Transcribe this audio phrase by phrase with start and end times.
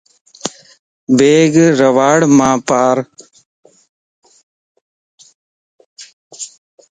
[1.17, 2.97] بيگ رَواڙماپار